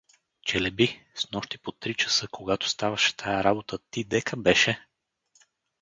[0.47, 4.85] —Челеби, снощи по три часа, когато ставаше тая работа, ти дека беше?